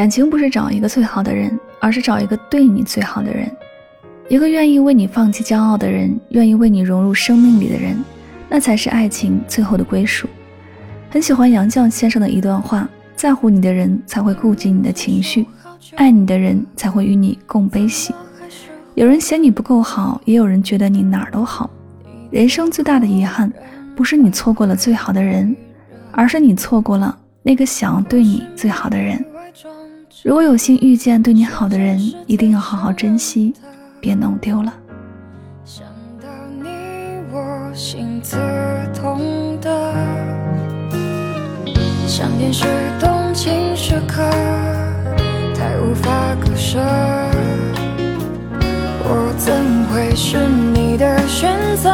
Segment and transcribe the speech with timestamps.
[0.00, 3.54] 感情不是找一个最好的人，而是找一个对你最好的人，
[4.30, 8.02] 一个愿意为你放弃骄傲的人，愿意为你融入生命里的人，
[8.48, 10.26] 那才是爱情最后的归属。
[11.10, 15.44] 很喜欢杨绛先生的一段话：在乎你的人才会顾及你的情绪，
[15.96, 18.14] 爱你的人才会与你共悲喜。
[18.94, 21.68] 有人嫌你不够好，也有人觉得你哪儿都好。
[22.30, 23.52] 人生最大的遗憾，
[23.94, 25.54] 不是你错过了最好的人，
[26.10, 29.22] 而是你错过了那个想要对你最好的人。
[30.24, 33.54] 如果有幸遇见对你好的人，一定要好好珍惜，
[34.00, 34.72] 别弄丢了。
[35.64, 35.86] 想
[36.20, 36.28] 到
[36.62, 36.68] 你，
[37.32, 38.36] 我心刺
[38.92, 39.20] 痛
[39.60, 39.94] 的，
[42.06, 42.66] 想念是
[42.98, 44.22] 动情时刻，
[45.54, 46.78] 太无法割舍。
[49.02, 50.36] 我怎会是
[50.74, 51.90] 你的选择？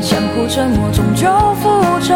[0.00, 1.28] 相互折磨，终究
[1.62, 2.14] 负着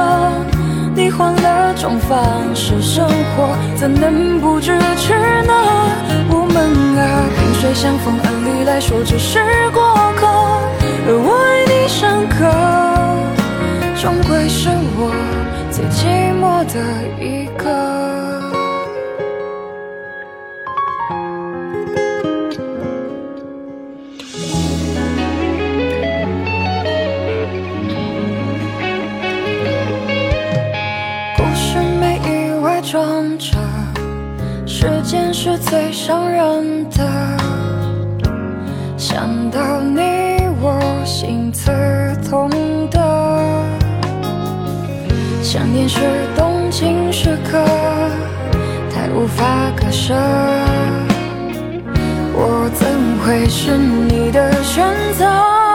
[0.94, 2.18] 你换了种方
[2.54, 5.52] 式生活，怎能不支持呢？
[6.30, 6.56] 我们
[6.98, 7.02] 啊，
[7.38, 9.38] 萍水相逢，按理来说只是
[9.72, 9.80] 过
[10.16, 10.26] 客，
[11.06, 12.38] 而我爱你深刻，
[14.00, 15.12] 终归是我
[15.70, 16.74] 最寂寞的
[17.24, 18.09] 一个。
[34.80, 37.06] 时间是最伤人的。
[38.96, 40.00] 想到你，
[40.58, 41.70] 我心刺
[42.26, 42.48] 痛
[42.90, 42.98] 的。
[45.42, 46.00] 想念是
[46.34, 47.62] 动情时刻，
[48.90, 49.44] 太无法
[49.76, 50.14] 割舍。
[52.32, 52.88] 我怎
[53.22, 54.82] 会是你的选
[55.18, 55.69] 择？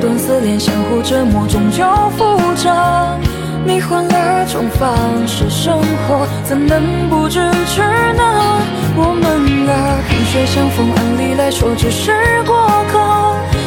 [0.00, 1.84] 断丝连，相互折磨，终究
[2.16, 3.18] 负着
[3.64, 4.88] 你换了种方
[5.26, 8.62] 式生活，怎能不支持呢？
[8.96, 12.12] 我们啊，萍水相逢，按理来说只是
[12.44, 12.54] 过
[12.90, 12.98] 客，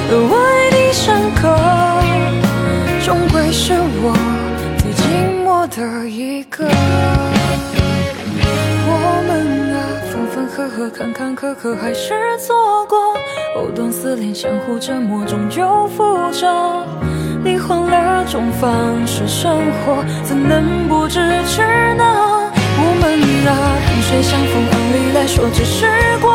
[0.10, 1.42] 而我爱你深刻，
[3.06, 4.16] 终归是我
[4.78, 5.02] 最寂
[5.46, 6.70] 寞的一个。
[10.70, 12.98] 磕磕，坎坎坷坷，还是错过。
[13.56, 16.48] 藕断丝连，相互折磨，终究负着
[17.44, 21.62] 你换了种方式生活，怎能不支持
[21.96, 22.04] 呢？
[22.84, 23.52] 我们啊，
[23.88, 25.86] 萍水相逢，按理来说只是
[26.22, 26.31] 过。